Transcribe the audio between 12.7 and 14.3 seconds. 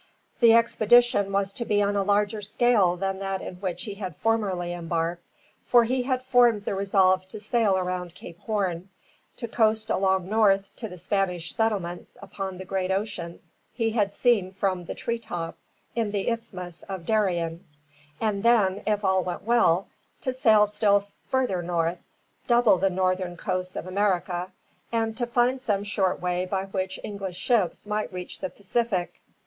ocean he had